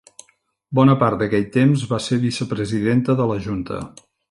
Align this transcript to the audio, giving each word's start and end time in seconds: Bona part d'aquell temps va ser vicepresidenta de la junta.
Bona 0.79 0.95
part 1.03 1.19
d'aquell 1.19 1.45
temps 1.57 1.85
va 1.93 2.01
ser 2.07 2.19
vicepresidenta 2.25 3.19
de 3.23 3.31
la 3.35 3.39
junta. 3.51 3.83